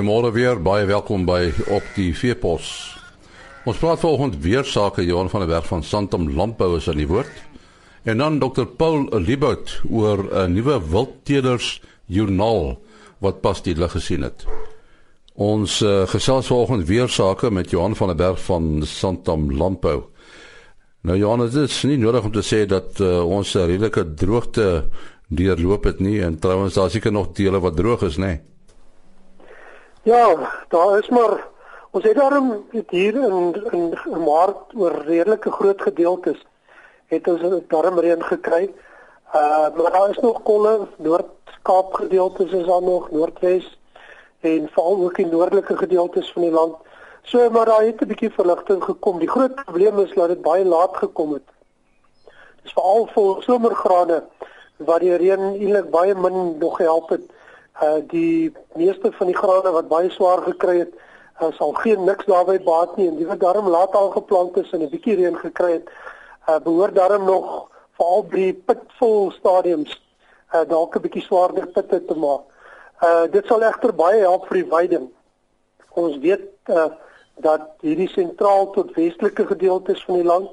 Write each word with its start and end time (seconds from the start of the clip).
Goeiemôre 0.00 0.30
weer, 0.32 0.56
baie 0.56 0.86
welkom 0.88 1.26
by 1.28 1.50
op 1.76 1.84
die 1.92 2.14
Veepos. 2.16 2.68
Ons 3.68 3.76
praat 3.82 4.00
vanoggend 4.00 4.38
weer 4.40 4.64
sake 4.64 5.04
Johan 5.04 5.28
van 5.28 5.42
der 5.44 5.50
Berg 5.50 5.66
van 5.68 5.84
Santam 5.84 6.30
Landbou 6.32 6.70
is 6.78 6.88
aan 6.88 7.02
die 7.02 7.08
woord. 7.10 7.28
En 8.08 8.22
dan 8.22 8.38
Dr 8.40 8.64
Paul 8.80 9.10
Libout 9.20 9.74
oor 9.90 10.24
'n 10.24 10.56
nuwe 10.56 10.80
wildteelers 10.88 11.82
joernaal 12.06 12.80
wat 13.20 13.42
pas 13.44 13.60
die 13.62 13.76
lig 13.76 13.92
gesien 13.92 14.22
het. 14.22 14.46
Ons 15.34 15.82
uh, 15.82 16.08
gesels 16.08 16.46
vanoggend 16.46 16.88
weer 16.88 17.08
sake 17.08 17.50
met 17.50 17.70
Johan 17.70 17.96
van 17.96 18.08
der 18.08 18.16
Berg 18.16 18.40
van 18.40 18.82
Santam 18.84 19.52
Landbou. 19.52 20.04
Nou 21.02 21.18
Johan, 21.18 21.50
dit 21.50 21.68
is 21.68 21.82
nie 21.82 21.98
nodig 21.98 22.24
om 22.24 22.32
te 22.32 22.42
sê 22.54 22.64
dat 22.66 23.00
uh, 23.00 23.20
ons 23.28 23.54
'n 23.54 23.66
redelike 23.66 24.14
droogte 24.14 24.88
deurloop 25.28 25.84
het 25.84 26.00
nie 26.00 26.22
en 26.22 26.38
trouens 26.38 26.74
daar 26.74 26.90
seker 26.90 27.12
nog 27.12 27.32
dele 27.32 27.60
wat 27.60 27.76
droog 27.76 28.02
is, 28.02 28.16
nê? 28.16 28.24
Nee. 28.24 28.49
Ja, 30.02 30.50
daar 30.68 30.98
is 30.98 31.08
maar 31.08 31.46
ons 31.90 32.04
het 32.04 32.14
daarom 32.16 32.66
hier 32.70 33.14
in 33.14 33.66
in, 33.70 33.98
in 34.10 34.22
Maart 34.24 34.72
oor 34.74 34.94
redelike 35.04 35.50
groot 35.50 35.82
gedeeltes 35.82 36.38
het 37.06 37.28
ons 37.28 37.42
darm 37.68 37.98
reën 37.98 38.22
gekry. 38.24 38.70
Uh 39.34 39.68
maar 39.76 39.92
daar 39.92 40.10
is 40.10 40.18
nog 40.18 40.42
kolle 40.42 40.86
Noord-Kaap 40.96 41.94
gedeeltes 41.94 42.52
is 42.52 42.66
daar 42.66 42.82
nog 42.82 43.10
Noordwes 43.10 43.78
en 44.40 44.68
veral 44.72 45.04
ook 45.04 45.16
die 45.16 45.26
noordelike 45.26 45.76
gedeeltes 45.76 46.32
van 46.32 46.42
die 46.42 46.50
land. 46.50 46.76
So 47.22 47.50
maar 47.50 47.66
daar 47.66 47.82
het 47.84 48.00
'n 48.00 48.06
bietjie 48.06 48.30
verligting 48.30 48.84
gekom. 48.84 49.18
Die 49.18 49.30
groot 49.30 49.54
probleem 49.54 49.98
is 49.98 50.14
dat 50.14 50.28
dit 50.28 50.42
baie 50.42 50.64
laat 50.64 50.96
gekom 50.96 51.32
het. 51.32 51.48
Dis 52.62 52.72
veral 52.72 53.06
vir 53.06 53.42
somergrane 53.42 54.24
waar 54.76 54.98
die 54.98 55.14
reën 55.16 55.40
eintlik 55.40 55.90
baie 55.90 56.14
min 56.14 56.58
nog 56.58 56.76
gehelp 56.76 57.08
het 57.08 57.28
uh 57.82 58.00
die 58.08 58.52
meeste 58.74 59.12
van 59.12 59.26
die 59.26 59.36
grane 59.36 59.70
wat 59.72 59.88
baie 59.88 60.10
swaar 60.10 60.42
gekry 60.42 60.78
het 60.78 60.94
uh, 61.40 61.50
sal 61.56 61.72
geen 61.72 62.04
niks 62.04 62.28
daarby 62.28 62.58
baat 62.64 62.96
nie 62.96 63.08
en 63.08 63.16
die 63.16 63.26
wat 63.26 63.40
daarom 63.40 63.68
laat 63.68 63.94
al 63.96 64.10
geplant 64.10 64.56
is 64.56 64.70
en 64.72 64.82
'n 64.82 64.90
bietjie 64.90 65.16
reën 65.16 65.38
gekry 65.38 65.72
het 65.72 65.88
uh 66.48 66.58
behoort 66.58 66.94
daarom 66.94 67.24
nog 67.24 67.70
veral 67.96 68.24
by 68.24 68.52
pitvol 68.66 69.30
stadiums 69.30 69.96
uh 70.54 70.64
dalk 70.68 70.96
'n 70.96 71.04
bietjie 71.06 71.22
swaarder 71.22 71.66
pitte 71.66 72.04
te 72.04 72.14
maak. 72.14 72.42
Uh 73.02 73.24
dit 73.30 73.46
sal 73.46 73.62
egter 73.62 73.94
baie 73.94 74.20
help 74.20 74.46
vir 74.46 74.62
die 74.62 74.70
veiding. 74.70 75.06
Ons 75.94 76.18
weet 76.18 76.48
uh 76.68 76.90
dat 77.40 77.62
hierdie 77.80 78.08
sentraal 78.08 78.70
tot 78.70 78.94
westelike 78.94 79.46
gedeeltes 79.46 80.04
van 80.04 80.14
die 80.14 80.24
land 80.24 80.50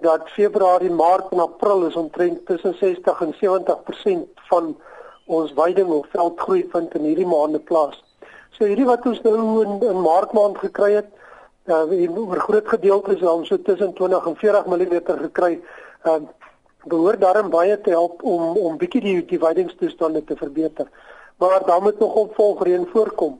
dat 0.00 0.28
Februarie, 0.30 0.90
Maart 0.90 1.32
en 1.32 1.40
April 1.40 1.86
is 1.86 1.96
omtrent 1.96 2.46
tussen 2.46 2.74
60 2.74 3.20
en 3.20 3.34
70% 3.34 4.42
van 4.50 4.76
ons 5.28 5.52
veiding 5.56 5.90
of 5.92 6.06
veldgroei 6.14 6.64
vind 6.72 6.94
in 6.98 7.06
hierdie 7.10 7.28
maande 7.28 7.60
plaas. 7.70 8.00
So 8.56 8.66
hierdie 8.66 8.88
wat 8.88 9.06
ons 9.06 9.20
nou 9.22 9.36
in, 9.62 9.78
in 9.86 10.00
Maart 10.02 10.32
maand 10.36 10.58
gekry 10.58 10.92
het, 10.98 11.10
uh 11.68 11.84
oor 12.16 12.40
groot 12.40 12.68
gedeeltes 12.68 13.20
dan 13.20 13.44
so 13.44 13.60
tussen 13.62 13.92
20 13.94 14.26
en 14.26 14.36
40 14.36 14.66
mm 14.66 14.94
gekry, 15.24 15.60
uh 16.04 16.20
behoort 16.88 17.20
daarom 17.20 17.50
baie 17.52 17.76
te 17.80 17.90
help 17.90 18.22
om 18.22 18.56
om 18.56 18.78
bietjie 18.80 19.02
die 19.04 19.18
die 19.34 19.40
veidingstoestande 19.42 20.24
te 20.24 20.36
verbeter. 20.36 20.88
Maar 21.38 21.66
dan 21.66 21.82
moet 21.82 21.98
nog 21.98 22.14
opvolg 22.14 22.64
reën 22.64 22.88
voorkom 22.92 23.38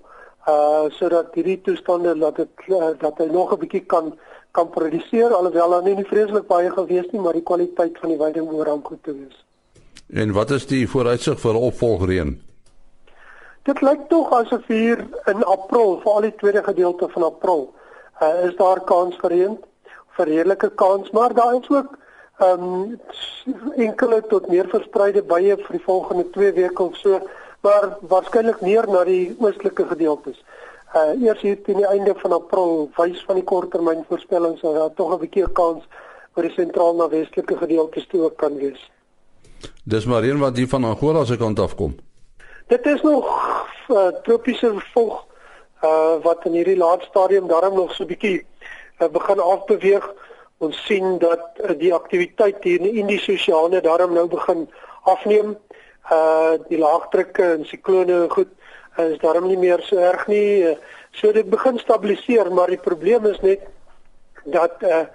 uh 0.49 0.85
sodat 1.01 1.35
hierdie 1.35 1.61
toestande 1.61 2.17
laat 2.17 2.37
dit 2.37 2.69
uh, 2.69 2.93
dat 2.99 3.19
hy 3.19 3.31
nog 3.33 3.53
'n 3.53 3.61
bietjie 3.65 3.85
kan 3.87 4.13
kan 4.53 4.71
produseer 4.71 5.35
alhoewel 5.35 5.71
daar 5.71 5.83
nie 5.83 6.05
vreeslik 6.05 6.47
baie 6.47 6.71
gewees 6.71 7.11
nie, 7.11 7.21
maar 7.21 7.33
die 7.33 7.49
kwaliteit 7.51 7.99
van 7.99 8.09
die 8.09 8.19
veiding 8.19 8.49
behoort 8.49 8.69
aan 8.69 8.85
goed 8.85 9.03
te 9.03 9.13
wees. 9.13 9.48
En 10.09 10.33
wat 10.33 10.51
is 10.51 10.67
die 10.67 10.89
vooruitsig 10.89 11.41
vir 11.41 11.55
opvolgreën? 11.55 12.31
Dit 13.69 13.81
lyk 13.85 14.07
tog 14.09 14.31
asof 14.33 14.65
hier 14.67 15.03
in 15.29 15.45
April, 15.45 15.99
veral 16.01 16.25
die 16.25 16.35
tweede 16.41 16.63
gedeelte 16.65 17.09
van 17.13 17.27
April, 17.27 17.75
uh, 18.23 18.31
is 18.47 18.57
daar 18.57 18.81
kans 18.89 19.19
vir 19.21 19.35
reën, 19.35 19.59
vir 20.17 20.31
redelike 20.33 20.71
kans, 20.81 21.11
maar 21.13 21.35
daar 21.37 21.59
is 21.61 21.69
ook 21.69 21.99
ehm 22.39 22.65
um, 22.65 23.01
enkele 23.77 24.23
tot 24.31 24.49
meer 24.49 24.69
verspreide 24.73 25.23
baie 25.23 25.57
vir 25.57 25.77
die 25.77 25.85
volgende 25.85 26.31
2 26.31 26.53
weke 26.53 26.83
of 26.83 26.97
so, 26.97 27.21
maar 27.61 27.97
waarskynlik 28.01 28.61
meer 28.65 28.89
na 28.89 29.05
die 29.05 29.37
oostelike 29.39 29.85
gedeeltes. 29.93 30.45
Uh 30.95 31.19
eers 31.21 31.41
hier 31.45 31.63
teen 31.63 31.83
die 31.83 31.89
einde 31.89 32.15
van 32.17 32.33
April 32.33 32.87
wys 32.97 33.25
van 33.27 33.43
die 33.43 33.45
korttermyn 33.45 34.07
voorspellings 34.09 34.61
dat 34.61 34.75
daar 34.75 34.95
tog 34.95 35.13
'n 35.17 35.25
bietjie 35.27 35.51
kans 35.53 35.85
vir 36.35 36.49
die 36.49 36.55
sentraal 36.55 36.95
na 36.97 37.09
westelike 37.09 37.57
gedeeltes 37.57 38.07
toe 38.07 38.31
kan 38.37 38.57
wees. 38.57 38.91
Dis 39.89 40.05
maar 40.05 40.23
een 40.23 40.39
wat 40.39 40.57
hier 40.57 40.69
van 40.69 40.85
Angola 40.85 41.25
se 41.25 41.37
kant 41.37 41.59
af 41.59 41.75
kom. 41.75 41.95
Dit 42.67 42.87
is 42.87 43.01
nog 43.03 43.29
uh, 43.89 44.09
tropiese 44.23 44.73
volg 44.93 45.25
uh 45.85 46.17
wat 46.23 46.45
in 46.45 46.53
hierdie 46.53 46.77
laat 46.77 47.03
stadium 47.03 47.47
daarom 47.49 47.75
nog 47.75 47.95
so 47.95 48.05
bietjie 48.05 48.43
uh, 48.99 49.09
begin 49.09 49.41
afbeweeg. 49.41 50.11
Ons 50.59 50.85
sien 50.85 51.17
dat 51.19 51.41
uh, 51.65 51.73
die 51.79 51.95
aktiwiteit 51.95 52.59
hier 52.63 52.83
in 52.83 52.85
die 52.85 53.01
Indiese 53.01 53.33
Oseaan 53.33 53.79
daarom 53.87 54.13
nou 54.13 54.27
begin 54.29 54.67
afneem. 55.03 55.57
Uh 56.13 56.59
die 56.69 56.79
laagdrukke 56.79 57.47
en 57.55 57.65
siklone 57.65 58.19
en 58.27 58.31
goed 58.31 58.51
uh, 58.99 59.07
is 59.07 59.23
daarom 59.25 59.47
nie 59.49 59.59
meer 59.59 59.81
so 59.87 59.97
erg 59.97 60.27
nie. 60.27 60.75
Uh, 60.75 60.75
so 61.11 61.33
dit 61.33 61.49
begin 61.49 61.79
stabiliseer, 61.79 62.53
maar 62.53 62.69
die 62.69 62.85
probleem 62.91 63.25
is 63.33 63.41
net 63.41 63.65
dat 64.45 64.85
uh 64.85 65.07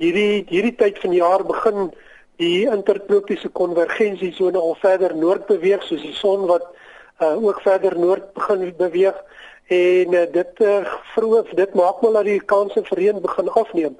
hierdie 0.00 0.46
hierdie 0.48 0.76
tyd 0.80 1.04
van 1.04 1.12
die 1.12 1.20
jaar 1.20 1.44
begin 1.44 1.92
die 2.40 2.66
intertropiese 2.66 3.48
konvergensiesone 3.48 4.58
al 4.58 4.76
verder 4.80 5.16
noord 5.16 5.46
beweeg 5.46 5.82
soos 5.82 6.02
die 6.02 6.14
son 6.16 6.46
wat 6.46 6.64
uh, 7.20 7.36
ook 7.36 7.60
verder 7.60 7.98
noord 7.98 8.32
begin 8.34 8.74
beweeg 8.76 9.18
en 9.66 10.14
uh, 10.14 10.24
dit 10.32 10.60
uh, 10.60 10.80
verhoof 11.14 11.52
dit 11.56 11.74
maak 11.74 12.00
wel 12.00 12.18
dat 12.18 12.28
die 12.28 12.40
kanse 12.40 12.82
vir 12.88 12.98
reën 12.98 13.20
begin 13.20 13.48
afneem. 13.48 13.96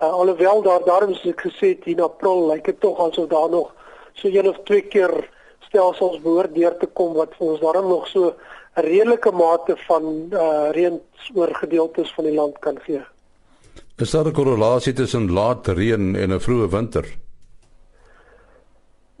Uh, 0.00 0.12
alhoewel 0.12 0.62
daar 0.62 0.84
daarom 0.84 1.14
soos 1.14 1.34
ek 1.34 1.44
gesê 1.48 1.74
het 1.74 1.88
in 1.90 2.00
April 2.00 2.46
lyk 2.52 2.64
dit 2.64 2.80
tog 2.80 3.00
asof 3.00 3.28
daar 3.32 3.50
nog 3.50 3.72
so 4.14 4.28
een 4.28 4.48
of 4.48 4.60
twee 4.64 4.82
keer 4.82 5.12
stelsels 5.68 6.20
behoort 6.22 6.54
deur 6.54 6.76
te 6.78 6.86
kom 6.86 7.14
wat 7.14 7.34
vir 7.38 7.52
ons 7.52 7.60
daarom 7.60 7.88
nog 7.88 8.08
so 8.08 8.34
'n 8.76 8.86
redelike 8.86 9.32
mate 9.32 9.76
van 9.88 10.04
uh, 10.32 10.70
reën 10.70 11.00
oor 11.34 11.54
gedeeltes 11.54 12.12
van 12.14 12.24
die 12.24 12.34
land 12.34 12.58
kan 12.58 12.78
gee. 12.86 13.02
Is 13.96 14.10
daar 14.10 14.26
'n 14.26 14.32
korrelasie 14.32 14.92
tussen 14.92 15.32
laat 15.32 15.66
reën 15.66 16.16
en 16.16 16.32
'n 16.32 16.40
vroeë 16.40 16.68
winter? 16.70 17.04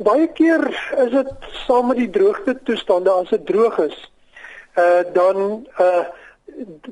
Baie 0.00 0.30
keer 0.32 0.62
is 0.96 1.10
dit 1.12 1.32
saam 1.66 1.90
met 1.90 1.98
die 2.00 2.10
droogte 2.10 2.54
toestande 2.64 3.12
as 3.12 3.28
dit 3.28 3.42
droog 3.50 3.76
is. 3.84 3.96
Uh 4.80 5.02
dan 5.12 5.66
uh 5.76 6.04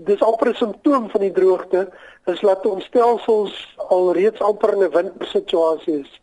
dis 0.09 0.21
amper 0.23 0.51
'n 0.51 0.55
simptoom 0.55 1.09
van 1.11 1.21
die 1.21 1.33
droogte 1.33 1.89
is 2.27 2.41
dat 2.41 2.67
ons 2.67 2.85
stelsels 2.85 3.55
al 3.89 4.13
reeds 4.13 4.41
amper 4.41 4.75
in 4.77 4.85
'n 4.85 4.93
wintersituasie 4.97 6.01
is 6.01 6.21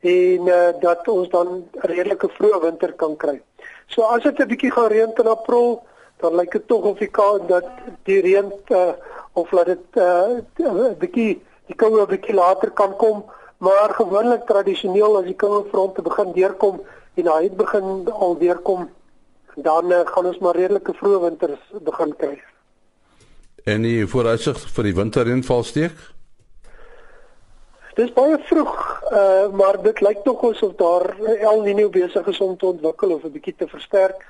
en 0.00 0.48
uh 0.48 0.72
dat 0.80 1.08
ons 1.08 1.28
dan 1.28 1.68
redelike 1.72 2.28
vroeë 2.28 2.60
winter 2.60 2.92
kan 2.92 3.16
kry. 3.16 3.42
So 3.86 4.02
as 4.02 4.22
dit 4.22 4.40
'n 4.40 4.48
bietjie 4.48 4.72
gaan 4.72 4.88
reën 4.88 5.12
in 5.14 5.26
April, 5.26 5.82
dan 6.20 6.34
lyk 6.34 6.52
dit 6.52 6.66
tog 6.68 6.84
of 6.84 6.98
die 6.98 7.12
kans 7.20 7.46
dat 7.46 7.68
die 8.02 8.20
reën 8.20 8.52
uh 8.68 8.92
of 9.32 9.52
laat 9.52 9.66
dit 9.66 9.86
uh 9.96 10.40
'n 10.56 10.96
bietjie 10.98 11.42
die 11.66 11.76
koue 11.76 12.00
'n 12.00 12.08
bietjie 12.08 12.34
later 12.34 12.70
kan 12.70 12.96
kom 12.96 13.24
maar 13.64 13.94
gewoonlik 13.96 14.44
tradisioneel 14.46 15.16
as 15.20 15.28
die 15.28 15.38
koue 15.40 15.64
fronte 15.70 16.02
begin 16.04 16.32
deurkom 16.36 16.80
en 17.20 17.30
hy 17.30 17.42
het 17.46 17.56
begin 17.56 18.08
al 18.12 18.36
deurkom 18.38 18.88
dan 19.54 19.92
uh, 19.92 20.00
gaan 20.04 20.26
ons 20.26 20.40
maar 20.42 20.56
redelike 20.58 20.94
vroeë 20.98 21.20
winters 21.28 21.62
begin 21.86 22.16
kry. 22.18 22.34
En 23.64 23.86
die 23.86 24.02
vooruitsig 24.10 24.58
vir 24.76 24.88
die 24.90 24.96
winterreënvalsteek? 24.98 25.94
Dis 27.94 28.10
baie 28.12 28.36
vroeg, 28.48 28.74
uh, 29.14 29.46
maar 29.54 29.78
dit 29.82 30.00
lyk 30.02 30.24
tog 30.26 30.42
asof 30.50 30.74
daar 30.80 31.12
El 31.38 31.62
Niño 31.62 31.88
besig 31.94 32.26
is 32.26 32.40
om 32.42 32.56
te 32.58 32.66
ontwikkel 32.66 33.14
of 33.14 33.24
'n 33.24 33.32
bietjie 33.32 33.54
te 33.56 33.68
versterk. 33.70 34.26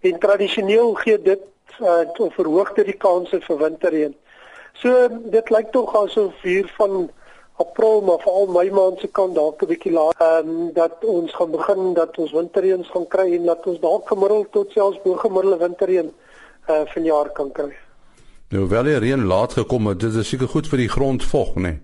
En 0.00 0.18
tradisioneel 0.18 0.94
gee 0.94 1.22
dit 1.22 1.44
uh, 1.80 2.28
verhoogde 2.36 2.84
die 2.84 2.96
kanse 2.96 3.40
vir 3.40 3.58
winterreën. 3.58 4.14
So 4.74 5.08
dit 5.32 5.50
lyk 5.50 5.72
tog 5.72 5.96
asof 5.96 6.34
hier 6.42 6.68
van 6.76 7.08
April 7.58 8.00
maar 8.06 8.20
veral 8.22 8.46
Mei 8.54 8.70
maand 8.70 9.00
se 9.00 9.08
kant 9.18 9.34
dalk 9.34 9.62
'n 9.62 9.70
bietjie 9.72 9.92
laat 9.92 10.14
ehm 10.18 10.48
um, 10.48 10.72
dat 10.74 11.04
ons 11.04 11.34
gaan 11.34 11.50
begin 11.50 11.94
dat 11.94 12.18
ons 12.18 12.32
winterreëns 12.32 12.88
gaan 12.94 13.08
kry 13.08 13.34
en 13.34 13.44
dat 13.44 13.66
ons 13.66 13.80
dalk 13.80 14.08
gemiddeld 14.08 14.52
tot 14.52 14.70
selfs 14.72 15.02
bo 15.02 15.14
gemiddelde 15.14 15.58
winterreën 15.66 16.12
uh 16.68 16.82
vanjaar 16.94 17.32
kan 17.32 17.52
kry. 17.52 17.74
Nou 18.50 18.68
wel 18.68 18.82
die 18.82 18.98
reën 18.98 19.24
laat 19.24 19.52
gekom 19.52 19.86
het, 19.86 20.00
dit 20.00 20.14
is 20.14 20.28
seker 20.28 20.48
goed 20.48 20.68
vir 20.68 20.78
die 20.78 20.88
grondvog, 20.88 21.54
né? 21.54 21.62
Nee? 21.62 21.78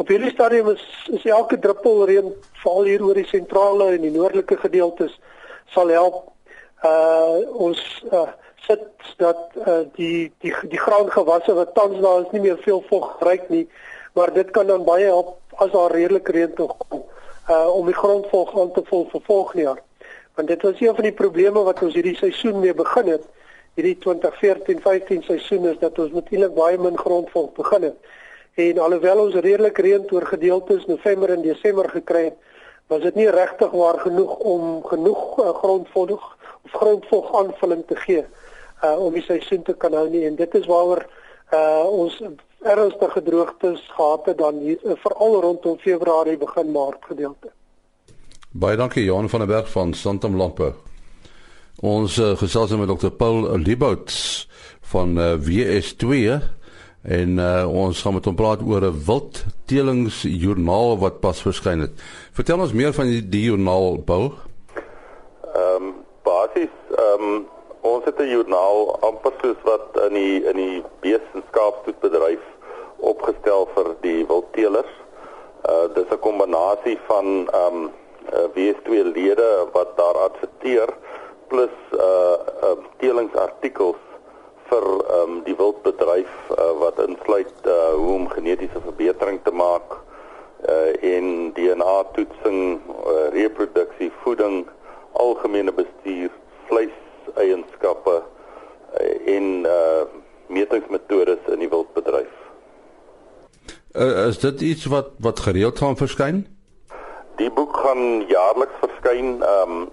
Op 0.00 0.08
hierdie 0.08 0.30
stadium 0.30 0.68
is 0.68 0.84
is 1.12 1.24
elke 1.24 1.58
druppel 1.58 2.04
reën 2.08 2.28
val 2.62 2.84
hier 2.88 3.02
oor 3.04 3.18
die 3.18 3.26
sentrale 3.28 3.90
en 3.94 4.00
die 4.00 4.12
noordelike 4.14 4.56
gedeeltes 4.56 5.18
sal 5.74 5.92
help 5.92 6.30
uh 6.84 7.36
ons 7.66 7.80
uh 8.12 8.28
sit 8.64 8.86
dat 9.20 9.58
uh 9.66 9.82
die 9.98 10.32
die 10.40 10.54
die 10.72 10.80
graangewasse 10.80 11.52
wat 11.58 11.74
tans 11.74 12.00
daar 12.00 12.24
is 12.24 12.32
nie 12.32 12.40
meer 12.46 12.56
veel 12.64 12.80
vog 12.88 13.10
gebruik 13.12 13.48
nie 13.52 13.66
maar 14.12 14.32
dit 14.32 14.50
kan 14.50 14.66
dan 14.66 14.84
baie 14.84 15.04
help 15.04 15.36
as 15.56 15.70
daar 15.70 15.92
redelik 15.92 16.28
reën 16.28 16.54
toe 16.54 16.68
kom 16.78 17.04
uh 17.50 17.68
om 17.74 17.86
die 17.86 17.94
grondvol 17.94 18.48
aan 18.60 18.72
te 18.72 18.82
vul 18.84 19.08
vir 19.10 19.20
volgende 19.26 19.62
jaar. 19.62 19.82
Want 20.34 20.48
dit 20.48 20.62
was 20.62 20.80
een 20.80 20.94
van 20.94 21.04
die 21.04 21.18
probleme 21.22 21.62
wat 21.62 21.82
ons 21.82 21.94
hierdie 21.94 22.16
seisoen 22.16 22.60
mee 22.60 22.74
begin 22.74 23.08
het 23.16 23.26
hierdie 23.74 23.98
2014-15 24.02 25.24
seisoen 25.24 25.68
is 25.70 25.78
dat 25.80 25.98
ons 25.98 26.14
eintlik 26.16 26.54
baie 26.54 26.78
min 26.78 26.98
grondvolk 26.98 27.54
begin 27.56 27.88
het. 27.88 28.10
En 28.60 28.78
alhoewel 28.82 29.24
ons 29.24 29.34
redelik 29.34 29.78
reën 29.78 30.06
oor 30.10 30.26
gedeeltes 30.26 30.86
November 30.90 31.30
en 31.30 31.42
Desember 31.42 31.88
gekry 31.88 32.24
het, 32.24 32.36
was 32.90 33.04
dit 33.06 33.14
nie 33.14 33.28
regtig 33.30 33.70
waar 33.70 34.00
genoeg 34.02 34.36
om 34.36 34.82
genoeg 34.84 35.22
uh, 35.38 35.54
grondvolk 35.62 36.24
of 36.66 36.72
grondvolk 36.74 37.30
aanvulling 37.38 37.84
te 37.86 37.96
gee 37.96 38.24
uh, 38.84 38.96
om 38.98 39.14
die 39.14 39.24
seisoen 39.24 39.62
te 39.62 39.74
kan 39.78 39.94
hou 39.94 40.08
nie. 40.10 40.26
En 40.26 40.36
dit 40.36 40.54
is 40.58 40.66
waaroor 40.66 41.06
uh, 41.52 41.86
ons 41.86 42.22
ernstige 42.60 43.22
droogtes 43.22 43.80
gehad 43.96 44.26
het 44.26 44.38
dan 44.38 44.58
hier 44.58 44.78
uh, 44.84 44.92
veral 44.96 45.40
rondom 45.40 45.78
Februarie 45.78 46.38
begin 46.38 46.70
Maart 46.70 47.04
gedeelte. 47.08 47.52
Baie 48.50 48.76
dankie 48.76 49.04
Johan 49.04 49.28
van 49.28 49.44
der 49.44 49.48
Berg 49.48 49.70
van 49.70 49.94
Santam 49.94 50.36
Lampe. 50.36 50.72
Ons 51.80 52.18
uh, 52.18 52.36
gesels 52.36 52.74
met 52.76 52.88
Dr 52.88 53.10
Paul 53.10 53.58
Libout 53.58 54.12
van 54.92 55.18
uh, 55.18 55.34
WS2 55.38 56.40
en 57.02 57.38
uh, 57.38 57.64
ons 57.72 58.02
gaan 58.02 58.14
met 58.14 58.26
hom 58.28 58.36
praat 58.36 58.60
oor 58.62 58.84
'n 58.84 59.04
wildtelingsjoernaal 59.06 60.98
wat 60.98 61.20
pas 61.20 61.40
verskyn 61.42 61.80
het. 61.80 61.92
Vertel 62.32 62.60
ons 62.60 62.72
meer 62.72 62.92
van 62.92 63.06
die, 63.06 63.22
die 63.28 63.44
joernaal 63.48 64.02
Paul. 64.04 64.34
Ehm 65.54 65.82
um, 65.82 65.94
basies 66.22 66.74
ehm 66.96 67.24
um, 67.24 67.46
ons 67.80 68.04
het 68.04 68.18
'n 68.20 68.28
joernaal 68.28 68.98
amper 69.00 69.32
soos 69.42 69.60
wat 69.62 69.86
in 70.06 70.14
die 70.14 70.44
in 70.44 70.56
die 70.56 70.82
bees- 71.00 71.32
en 71.34 71.42
skaapstoetbedryf 71.48 72.44
opgestel 72.96 73.68
vir 73.74 73.94
die 74.00 74.26
wildtelers. 74.26 74.92
Uh 75.68 75.86
dis 75.94 76.10
'n 76.10 76.18
kombinasie 76.18 76.98
van 77.06 77.48
ehm 77.48 77.76
um, 77.76 77.90
uh, 78.32 78.46
WS2 78.54 79.12
lede 79.14 79.66
wat 79.72 79.96
daar 79.96 80.18
adverteer 80.18 80.88
plus 81.48 81.76
uh 81.92 82.36
uh 82.62 82.76
telingsartikels 82.98 84.02
vir 84.68 84.86
um 85.22 85.42
die 85.44 85.56
wildbedryf 85.56 86.32
uh, 86.50 86.70
wat 86.78 86.98
insluit 86.98 87.54
uh 87.66 87.92
hoe 87.94 88.14
om 88.14 88.28
genetiese 88.28 88.80
verbetering 88.84 89.40
te 89.42 89.50
maak 89.50 89.96
uh 90.68 91.14
en 91.14 91.52
DNA 91.52 92.04
toetsing, 92.12 92.80
uh, 93.06 93.28
reproduksie, 93.32 94.12
voeding, 94.22 94.66
algemene 95.12 95.72
bestuur, 95.72 96.30
vleis 96.68 96.96
eienskappe 97.34 98.22
uh, 99.00 99.36
en 99.36 99.66
uh 99.66 100.02
metingsmetodes 100.50 101.46
in 101.46 101.58
die 101.62 101.68
wildbedryf. 101.70 102.32
Uh, 103.94 104.26
is 104.26 104.38
dit 104.38 104.60
iets 104.60 104.84
wat 104.90 105.12
wat 105.18 105.40
gereeld 105.40 105.78
gaan 105.78 105.96
verskyn? 105.96 106.46
Die 107.36 107.50
boek 107.50 107.76
gaan 107.76 108.26
jaarliks 108.26 108.78
verskyn. 108.82 109.38
Um 109.46 109.88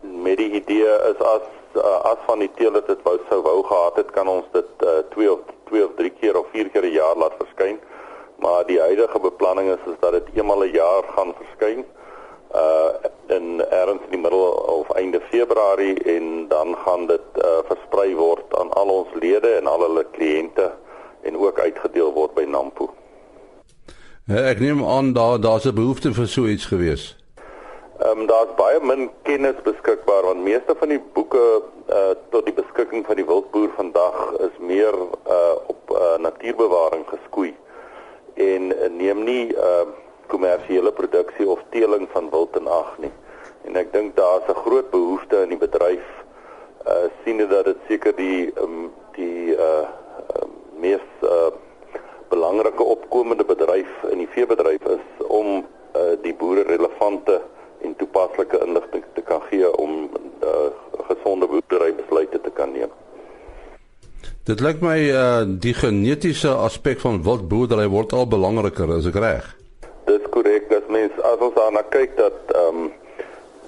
met 0.00 0.36
die 0.36 0.50
idee 0.50 0.90
is 1.10 1.18
as 1.18 1.46
uh, 1.76 2.00
as 2.10 2.18
van 2.26 2.38
die 2.38 2.50
teelers 2.56 2.86
dit 2.86 3.02
wou 3.04 3.16
sou 3.28 3.40
wou 3.44 3.62
gehad 3.66 3.96
het 4.00 4.10
kan 4.16 4.28
ons 4.28 4.46
dit 4.52 4.84
uh, 4.86 5.00
twee 5.14 5.30
of 5.32 5.40
twee 5.68 5.84
of 5.84 5.94
drie 5.98 6.12
keer 6.20 6.38
of 6.38 6.48
vier 6.54 6.70
keer 6.72 6.86
'n 6.88 6.96
jaar 6.96 7.16
laat 7.16 7.36
verskyn 7.38 7.78
maar 8.38 8.66
die 8.66 8.80
huidige 8.80 9.20
beplanning 9.20 9.68
is 9.70 9.84
is 9.92 9.98
dat 10.00 10.12
dit 10.12 10.28
eenmal 10.34 10.64
'n 10.64 10.72
jaar 10.72 11.04
gaan 11.16 11.34
verskyn 11.42 11.84
uh 12.54 13.08
in 13.30 13.60
erns 13.70 14.02
in 14.04 14.10
die 14.10 14.18
middel 14.18 14.40
of 14.66 14.90
einde 14.98 15.20
Februarie 15.30 15.94
en 16.02 16.48
dan 16.48 16.76
gaan 16.84 17.06
dit 17.06 17.20
uh, 17.36 17.60
versprei 17.68 18.14
word 18.14 18.56
aan 18.58 18.72
al 18.72 18.88
ons 18.88 19.12
lede 19.14 19.52
en 19.60 19.66
al 19.66 19.84
hulle 19.86 20.04
kliënte 20.16 20.70
en 21.22 21.38
ook 21.38 21.58
uitgedeel 21.58 22.12
word 22.12 22.34
by 22.34 22.42
Nampo. 22.48 22.90
Ek 24.26 24.58
neem 24.58 24.82
aan 24.86 25.12
daar 25.12 25.40
daar's 25.40 25.64
'n 25.66 25.74
behoefte 25.74 26.12
vir 26.12 26.26
so 26.26 26.46
iets 26.46 26.66
geweest. 26.66 27.16
Ehm 27.98 28.18
um, 28.18 28.26
daar's 28.26 28.54
baie 28.56 28.80
min 28.80 29.10
kennis 29.22 29.58
beskikbaar 29.62 30.22
want 30.22 30.42
meeste 30.42 30.74
van 30.78 30.88
die 30.88 31.02
boeke 31.12 31.62
uh 31.88 32.10
tot 32.30 32.44
die 32.44 32.54
beskikking 32.54 33.06
van 33.06 33.16
die 33.16 33.26
wildboer 33.26 33.70
vandag 33.76 34.32
is 34.38 34.54
meer 34.58 34.94
uh 35.26 35.54
op 35.66 35.90
uh, 35.90 36.16
natuurbewaring 36.18 37.04
geskoei 37.06 37.54
en 38.34 38.62
uh, 38.72 38.88
neem 38.90 39.24
nie 39.24 39.54
uh 39.54 39.86
kommersiële 40.32 40.92
produksie 40.92 41.48
of 41.48 41.62
teeling 41.74 42.08
van 42.14 42.30
wild 42.30 42.56
in 42.56 42.70
ag 42.70 42.96
nie. 43.02 43.12
En 43.68 43.76
ek 43.76 43.92
dink 43.92 44.16
daar's 44.16 44.48
'n 44.48 44.62
groot 44.64 44.90
behoefte 44.90 45.42
in 45.42 45.54
die 45.54 45.62
bedryf 45.66 46.06
uh 46.86 47.08
siene 47.24 47.46
dat 47.46 47.64
dit 47.64 47.76
seker 47.88 48.16
die 48.16 48.50
um, 48.56 48.90
die 49.12 49.52
uh, 49.56 49.84
uh 50.34 50.46
mees 50.80 51.06
uh 51.22 51.52
belangrike 52.28 52.82
opkomende 52.82 53.44
bedryf 53.44 53.90
in 54.10 54.18
die 54.18 54.30
veebedryf 54.32 54.84
is 54.96 55.26
om 55.26 55.66
uh 55.94 56.14
die 56.22 56.34
boere 56.34 56.62
relevante 56.62 57.40
en 57.82 57.96
toepaslike 57.96 58.58
inligting 58.66 59.04
te 59.14 59.20
kan 59.20 59.42
gee 59.50 59.76
om 59.76 60.10
uh, 60.44 60.70
gesonde 61.08 61.46
boerderybesluite 61.46 62.40
te 62.40 62.50
kan 62.50 62.72
neem. 62.72 62.92
Dit 64.44 64.60
lyk 64.60 64.80
my 64.84 64.98
uh, 65.12 65.44
die 65.46 65.74
genetiese 65.76 66.52
aspek 66.52 67.00
van 67.00 67.22
wildboerdery 67.24 67.88
word 67.92 68.12
al 68.12 68.28
belangriker, 68.28 68.96
is 68.98 69.08
ek 69.08 69.18
reg? 69.20 69.59
Korrek, 70.30 70.72
as 70.72 70.86
mens 70.88 71.12
as 71.26 71.38
ons 71.44 71.54
daarna 71.54 71.82
kyk 71.94 72.16
dat 72.16 72.54
ehm 72.54 72.82
um, 72.84 72.92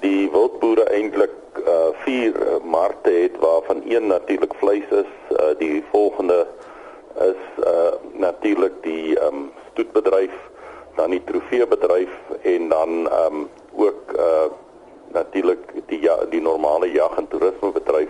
die 0.03 0.27
wildboere 0.31 0.85
eintlik 0.91 1.35
uh, 1.63 1.93
vier 2.03 2.35
uh, 2.35 2.57
markte 2.67 3.11
het 3.15 3.37
waarvan 3.39 3.83
een 3.87 4.07
natuurlik 4.11 4.55
vleis 4.59 4.89
is, 4.91 5.13
uh, 5.31 5.53
die 5.59 5.85
volgende 5.91 6.47
is 7.23 7.45
uh, 7.63 7.93
natuurlik 8.13 8.81
die 8.83 9.19
ehm 9.19 9.35
um, 9.35 9.45
stoetbedryf 9.71 10.35
dan 10.97 11.11
die 11.11 11.23
trofeebedryf 11.25 12.11
en 12.43 12.69
dan 12.69 13.09
ehm 13.09 13.39
um, 13.43 13.49
ook 13.87 14.19
uh 14.19 14.51
natuurlik 15.13 15.59
die 15.87 16.01
ja, 16.01 16.17
die 16.31 16.41
normale 16.41 16.93
jag 16.93 17.17
en 17.21 17.29
toerismebedryf 17.29 18.09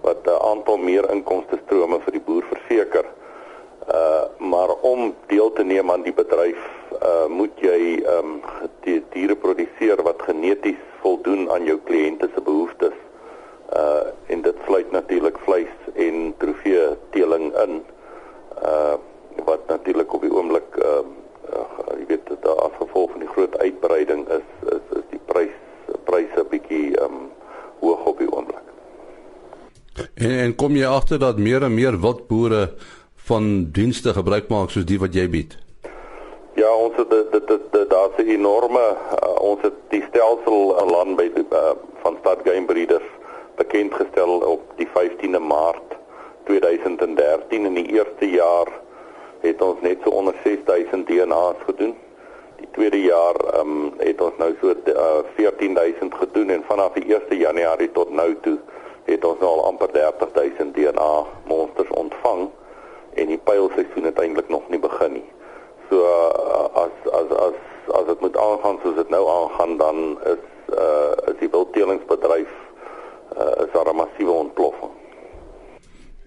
wat 0.00 0.16
'n 0.24 0.42
aantal 0.50 0.76
meer 0.76 1.10
inkomste 1.10 1.58
strome 1.64 1.98
vir 2.00 2.12
die 2.12 2.26
boer 2.26 2.44
verseker. 2.50 3.06
Uh 3.90 4.22
maar 4.38 4.70
om 4.80 5.14
deel 5.26 5.52
te 5.52 5.64
neem 5.64 5.90
aan 5.90 6.02
die 6.02 6.12
bedryf 6.12 6.77
uh 7.02 7.26
moet 7.28 7.60
jy 7.62 8.00
ehm 8.02 8.32
um, 8.32 8.40
die 8.84 9.02
diere 9.12 9.36
produseer 9.36 10.02
wat 10.02 10.22
geneties 10.26 10.80
voldoen 11.02 11.50
aan 11.50 11.64
jou 11.64 11.78
kliënte 11.90 12.30
se 12.34 12.40
behoeftes. 12.40 12.96
Uh 13.76 14.08
en 14.26 14.42
dit 14.42 14.64
sluit 14.66 14.90
natuurlik 14.92 15.38
vleis 15.44 15.74
en 15.94 16.34
trofee 16.38 16.88
teeling 17.10 17.52
in. 17.64 17.82
Uh 18.62 18.96
wat 19.44 19.68
natuurlik 19.68 20.12
op 20.12 20.22
die 20.22 20.32
oomblik 20.32 20.76
ehm 20.76 21.12
uh, 21.52 21.58
uh, 21.58 21.98
jy 21.98 22.06
weet 22.06 22.26
dat 22.28 22.48
as 22.56 22.74
gevolg 22.80 23.10
van 23.10 23.24
die 23.24 23.32
groot 23.34 23.58
uitbreiding 23.58 24.26
is 24.28 24.48
is, 24.72 24.84
is 25.00 25.06
die 25.10 25.22
prys 25.30 25.54
pryse 26.04 26.44
bietjie 26.50 26.96
um 27.04 27.28
hoog 27.80 28.04
op 28.12 28.18
die 28.18 28.30
oomblik. 28.32 28.64
En 30.14 30.34
en 30.44 30.54
kom 30.54 30.76
jy 30.76 30.86
agter 30.86 31.18
dat 31.18 31.38
meer 31.38 31.62
en 31.62 31.74
meer 31.74 32.00
wildboere 32.00 32.68
van 33.28 33.70
dienste 33.72 34.14
gebruik 34.14 34.48
maak 34.48 34.70
soos 34.70 34.86
die 34.88 34.98
wat 34.98 35.14
jy 35.14 35.28
bied? 35.28 35.58
Ja, 36.68 36.74
ons 36.76 36.96
het 37.00 37.10
dit 37.10 37.32
dit 37.32 37.62
dit 37.72 37.90
daar's 37.90 38.16
'n 38.16 38.28
enorme 38.28 38.86
uh, 39.24 39.40
ons 39.50 39.60
het 39.60 39.76
die 39.88 40.04
stelsel 40.08 40.76
in 40.82 40.90
land 40.90 41.16
by 41.16 41.28
uh, 41.34 41.70
van 42.02 42.16
Stad 42.20 42.40
Game 42.44 42.66
Breeders 42.66 43.08
bekend 43.54 43.94
gestel 43.94 44.32
op 44.54 44.60
die 44.76 44.88
15de 44.96 45.40
Maart 45.52 45.96
2013 46.44 47.64
in 47.64 47.74
die 47.74 47.86
eerste 47.96 48.28
jaar 48.30 48.68
het 49.40 49.62
ons 49.62 49.80
net 49.80 49.98
so 50.04 50.10
onder 50.10 50.34
6000 50.44 51.06
DNA's 51.06 51.56
gedoen. 51.64 51.96
Die 52.56 52.68
tweede 52.70 53.02
jaar 53.02 53.60
um, 53.60 53.92
het 53.96 54.20
ons 54.20 54.36
nou 54.36 54.52
so 54.60 54.66
uh, 54.68 54.92
eh, 54.94 55.24
14000 55.34 56.14
gedoen 56.14 56.50
en 56.50 56.62
vanaf 56.68 56.92
die 56.92 57.14
1 57.14 57.38
Januarie 57.38 57.92
tot 57.92 58.10
nou 58.10 58.36
toe 58.40 58.58
het 59.04 59.24
ons 59.24 59.38
nou 59.38 59.50
al 59.50 59.64
amper 59.64 59.90
30000 59.90 60.74
DNA 60.74 61.24
monsters 61.44 61.90
ontvang 61.90 62.48
en 63.14 63.26
die 63.26 63.40
pylseisoen 63.44 64.04
het 64.04 64.18
eintlik 64.18 64.48
nog 64.48 64.68
nie 64.68 64.78
begin 64.78 65.12
nie. 65.12 65.28
So 65.88 65.96
uh, 66.04 66.84
as 66.84 66.94
as 67.18 67.28
as 67.46 67.56
as 67.98 68.06
dit 68.06 68.20
moet 68.20 68.36
aangaan 68.36 68.78
soos 68.82 68.96
dit 68.96 69.08
nou 69.08 69.24
aangaan 69.28 69.76
dan 69.76 70.18
is 70.32 70.42
uh 70.76 71.32
is 71.32 71.38
die 71.40 71.48
wildtelingsbedryf 71.48 72.50
uh 73.36 73.64
is 73.64 73.72
daar 73.72 73.88
'n 73.92 73.96
massiewe 73.96 74.30
ontploffing. 74.30 74.92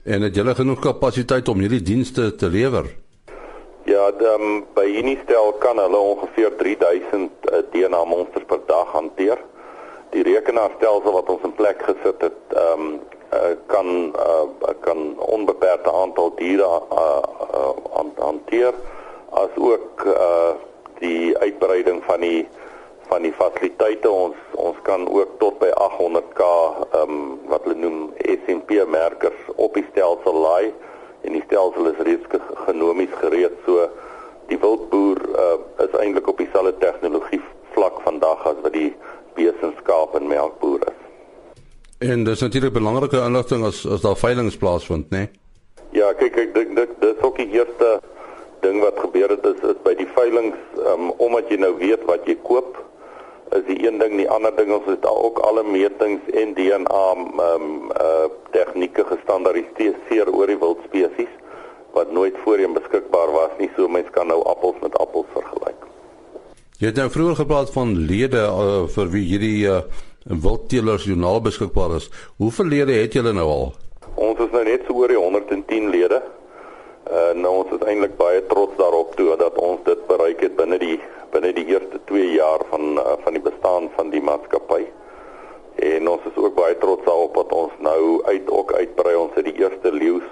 En 0.04 0.22
het 0.22 0.36
julle 0.36 0.56
genoeg 0.56 0.80
kapasiteit 0.80 1.48
om 1.48 1.60
hierdie 1.60 1.82
dienste 1.82 2.36
te 2.36 2.48
lewer? 2.50 2.86
Ja, 3.84 4.12
dan 4.12 4.66
by 4.74 4.86
Unistel 4.86 5.54
kan 5.54 5.78
hulle 5.78 5.98
ongeveer 5.98 6.56
3000 6.56 7.32
uh, 7.46 7.58
DNA 7.72 8.04
monsters 8.04 8.46
per 8.46 8.60
dag 8.66 8.92
hanteer. 8.92 9.38
Die 10.10 10.24
rekenaarstelsel 10.24 11.12
wat 11.12 11.30
ons 11.30 11.44
in 11.44 11.54
plek 11.54 11.82
gesit 11.82 12.22
het, 12.22 12.42
ehm 12.50 12.82
um, 12.82 13.00
uh, 13.34 13.54
kan 13.66 14.16
uh, 14.16 14.74
kan 14.80 15.20
onbeperkte 15.20 15.92
aantal 15.92 16.34
diere 16.36 16.82
uh, 16.92 17.22
uh, 17.54 18.06
hanteer 18.18 18.74
as 19.32 19.54
ook 19.56 20.04
uh, 20.06 20.54
die 21.00 21.38
uitbreiding 21.38 22.04
van 22.08 22.22
die 22.22 22.48
van 23.12 23.26
die 23.28 23.34
fasiliteite 23.36 24.10
ons 24.10 24.38
ons 24.56 24.78
kan 24.88 25.08
ook 25.08 25.36
tot 25.40 25.60
by 25.60 25.72
800k 25.88 26.46
ehm 26.46 27.02
um, 27.02 27.18
wat 27.52 27.66
hulle 27.68 27.80
noem 27.80 28.14
SMP 28.36 28.80
merkers 28.88 29.42
op 29.56 29.76
die 29.76 29.86
stelsel 29.92 30.40
laai 30.46 30.72
en 31.22 31.36
die 31.36 31.44
stelsel 31.46 31.92
is 31.92 32.00
reeds 32.08 32.40
genomies 32.68 33.14
gereed 33.24 33.58
so 33.66 33.90
die 34.52 34.60
wildboer 34.60 35.20
uh, 35.44 35.58
is 35.86 36.00
eintlik 36.04 36.28
op 36.28 36.40
dieselfde 36.42 36.74
tegnologie 36.84 37.42
vlak 37.76 38.02
vandag 38.08 38.48
as 38.52 38.60
wat 38.64 38.74
die 38.76 38.90
besenskaap 39.38 40.16
en 40.20 40.28
melkboer 40.28 40.88
is. 40.92 40.98
En 42.12 42.26
dis 42.28 42.42
natuurlik 42.44 42.74
belangrike 42.74 43.22
inligting 43.22 43.64
as 43.68 43.86
as 43.86 44.02
daar 44.02 44.18
veilinge 44.18 44.58
plaasvind, 44.58 45.10
né? 45.10 45.18
Nee? 45.18 45.30
Ja, 45.92 46.14
kyk 46.18 46.38
ek 46.46 46.54
dink 46.56 46.76
dit 46.76 46.92
dis 47.04 47.24
ook 47.28 47.38
die 47.38 47.50
eerste 47.60 48.00
ding 48.62 48.80
wat 48.84 49.00
gebeur 49.00 49.30
het 49.30 49.46
is, 49.46 49.60
is 49.74 49.82
by 49.84 49.94
die 50.00 50.10
veilings 50.16 50.58
um, 50.86 51.12
omdat 51.18 51.50
jy 51.50 51.60
nou 51.62 51.76
weet 51.80 52.06
wat 52.10 52.26
jy 52.30 52.38
koop 52.46 52.78
is 53.58 53.66
die 53.68 53.80
een 53.84 54.00
ding 54.00 54.16
die 54.16 54.30
ander 54.32 54.54
ding 54.56 54.72
ons 54.72 54.88
het 54.88 55.06
ook 55.06 55.40
alle 55.48 55.64
metings 55.68 56.28
en 56.42 56.54
DNA 56.56 57.04
ehm 57.12 57.40
um, 57.48 57.92
uh 57.92 58.30
tegnieke 58.52 59.04
gestandaardiseer 59.08 60.28
oor 60.32 60.50
die 60.52 60.60
wildspesies 60.60 61.32
wat 61.96 62.12
nooit 62.12 62.36
voorheen 62.44 62.74
beskikbaar 62.76 63.32
was 63.32 63.54
nie 63.60 63.70
so 63.76 63.88
mense 63.88 64.12
kan 64.16 64.28
nou 64.28 64.42
appels 64.54 64.80
met 64.84 64.96
appels 65.00 65.28
vergelyk. 65.36 65.88
Jy 66.80 66.90
het 66.90 67.00
nou 67.00 67.10
vroeër 67.14 67.38
gepraat 67.44 67.72
van 67.76 67.94
lede 68.10 68.42
uh, 68.48 68.84
vir 68.96 69.12
wie 69.14 69.24
hierdie 69.28 69.68
uh, 69.70 69.82
wildteelers 70.26 71.08
joernaal 71.08 71.42
beskikbaar 71.48 71.96
is. 72.00 72.10
Hoeveel 72.38 72.72
lede 72.76 73.00
het 73.00 73.14
julle 73.14 73.34
nou 73.34 73.48
al? 73.56 73.66
Ons 74.16 74.40
is 74.44 74.52
nou 74.52 74.64
net 74.68 74.88
so 74.88 75.00
oor 75.00 75.12
die 75.12 75.20
110 75.20 75.90
lede. 75.96 76.22
Uh 77.12 77.32
nou 77.36 77.54
ons 77.64 77.71
is 77.82 77.88
eintlik 77.90 78.18
baie 78.18 78.42
trots 78.46 78.78
daarop 78.78 79.16
toe 79.18 79.36
dat 79.42 79.58
ons 79.58 79.80
dit 79.86 80.02
bereik 80.08 80.42
het 80.46 80.56
binne 80.56 80.78
die 80.78 81.00
binne 81.34 81.50
die 81.56 81.66
eerste 81.66 81.98
2 82.10 82.34
jaar 82.36 82.62
van 82.70 82.98
uh, 83.02 83.16
van 83.24 83.34
die 83.34 83.42
bestaan 83.42 83.90
van 83.96 84.12
die 84.14 84.22
maatskappy. 84.22 84.84
En 85.82 86.10
ons 86.12 86.26
is 86.30 86.38
ook 86.38 86.54
baie 86.56 86.78
trots 86.78 87.06
daarop 87.06 87.34
dat 87.40 87.54
ons 87.58 87.74
nou 87.80 88.22
uit 88.28 88.50
ook 88.50 88.74
uitbrei 88.74 89.16
ons 89.18 89.34
het 89.36 89.48
die 89.50 89.58
eerste 89.64 89.94
leeu's 89.94 90.30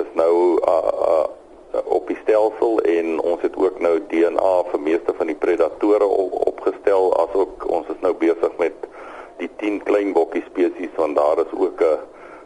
is 0.00 0.08
nou 0.16 0.34
uh, 0.56 0.78
uh, 1.08 1.82
op 1.84 2.08
die 2.08 2.16
stelsel 2.22 2.80
en 2.80 3.20
ons 3.20 3.44
het 3.44 3.56
ook 3.60 3.80
nou 3.84 3.98
DNA 4.08 4.54
vir 4.70 4.84
meeste 4.88 5.14
van 5.18 5.28
die 5.28 5.38
predatore 5.44 6.06
op, 6.06 6.38
opgestel 6.54 7.12
asook 7.26 7.68
ons 7.68 7.92
is 7.92 8.00
nou 8.00 8.14
besig 8.24 8.56
met 8.62 8.88
die 9.42 9.50
10 9.60 9.82
klein 9.90 10.16
bokkie 10.16 10.46
spesies 10.48 10.96
want 10.96 11.20
daar 11.20 11.44
is 11.44 11.52
ook 11.52 11.84
'n 11.90 12.00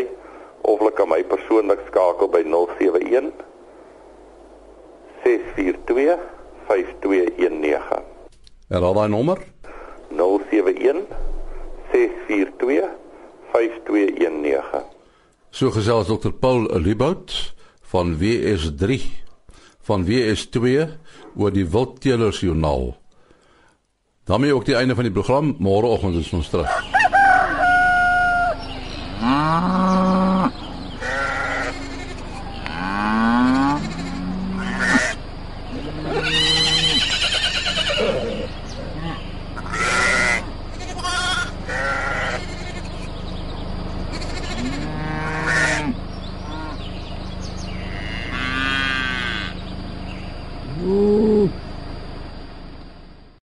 of 0.62 0.78
hulle 0.78 0.94
kan 1.02 1.10
my 1.10 1.26
persoonlik 1.34 1.82
skakel 1.90 2.30
by 2.30 2.46
071 2.46 3.34
642 5.26 6.14
5219 6.70 8.11
Herhaal 8.72 8.94
daai 8.96 9.08
nommer? 9.12 9.36
071 10.16 11.02
642 11.92 12.88
5219. 13.52 14.84
So 15.50 15.68
gesels 15.70 16.08
Dr. 16.08 16.32
Paul 16.32 16.70
Libout 16.80 17.54
van 17.92 18.16
WS3 18.16 18.96
van 19.84 20.06
WS2 20.08 20.88
oor 21.36 21.52
die 21.52 21.68
Wildteelers 21.68 22.40
Joernaal. 22.40 22.96
daarmee 24.24 24.54
ook 24.54 24.64
die 24.64 24.74
einde 24.74 24.94
van 24.94 25.04
die 25.04 25.12
program. 25.12 25.56
Môreoggend 25.58 26.16
is 26.16 26.32
ons 26.32 26.48
terug. 26.48 26.91